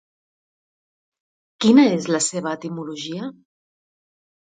Quina 1.67 1.87
és 1.99 2.09
la 2.17 2.25
seva 2.31 2.57
etimologia? 2.61 3.33